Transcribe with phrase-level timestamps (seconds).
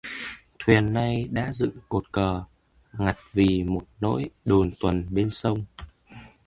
[0.59, 2.43] Thuyền nay đã dựng cột cờ,
[2.97, 5.65] ngặt vì một nỗi đồn tuần bên sông